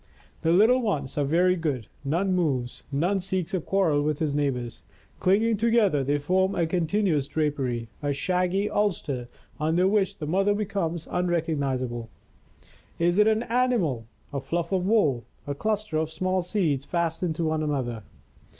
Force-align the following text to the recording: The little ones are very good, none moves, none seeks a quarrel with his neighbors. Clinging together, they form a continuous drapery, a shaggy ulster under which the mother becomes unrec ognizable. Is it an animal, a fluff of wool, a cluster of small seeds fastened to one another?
The 0.41 0.51
little 0.51 0.81
ones 0.81 1.15
are 1.19 1.23
very 1.23 1.55
good, 1.55 1.85
none 2.03 2.33
moves, 2.33 2.83
none 2.91 3.19
seeks 3.19 3.53
a 3.53 3.61
quarrel 3.61 4.01
with 4.01 4.17
his 4.17 4.33
neighbors. 4.33 4.81
Clinging 5.19 5.57
together, 5.57 6.03
they 6.03 6.17
form 6.17 6.55
a 6.55 6.65
continuous 6.65 7.27
drapery, 7.27 7.87
a 8.01 8.11
shaggy 8.11 8.67
ulster 8.67 9.29
under 9.59 9.87
which 9.87 10.17
the 10.17 10.25
mother 10.25 10.55
becomes 10.55 11.05
unrec 11.05 11.45
ognizable. 11.49 12.07
Is 12.97 13.19
it 13.19 13.27
an 13.27 13.43
animal, 13.43 14.07
a 14.33 14.39
fluff 14.41 14.71
of 14.71 14.87
wool, 14.87 15.23
a 15.45 15.53
cluster 15.53 15.97
of 15.97 16.09
small 16.09 16.41
seeds 16.41 16.83
fastened 16.83 17.35
to 17.35 17.43
one 17.45 17.61
another? 17.61 18.01